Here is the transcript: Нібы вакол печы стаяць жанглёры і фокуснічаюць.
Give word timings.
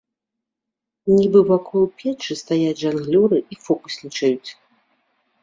Нібы 1.17 1.39
вакол 1.49 1.83
печы 1.99 2.33
стаяць 2.41 2.81
жанглёры 2.85 3.37
і 3.43 3.55
фокуснічаюць. 3.69 4.49